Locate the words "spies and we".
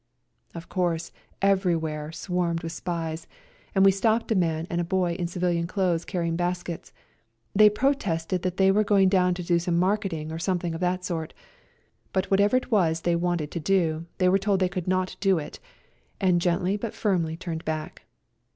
2.71-3.91